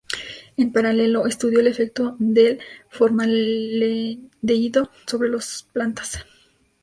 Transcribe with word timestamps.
En 0.57 0.71
paralelo, 0.73 1.27
estudió 1.27 1.59
el 1.59 1.67
efecto 1.67 2.15
del 2.17 2.59
formaldehído 2.89 4.89
sobre 5.05 5.29
los 5.29 5.67
plantas. 5.73 6.25